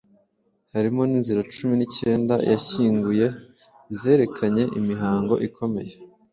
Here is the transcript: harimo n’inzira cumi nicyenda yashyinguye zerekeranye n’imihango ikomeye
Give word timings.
harimo 0.73 1.01
n’inzira 1.05 1.41
cumi 1.53 1.73
nicyenda 1.77 2.35
yashyinguye 2.51 3.25
zerekeranye 3.99 4.63
n’imihango 4.73 5.33
ikomeye 5.47 5.93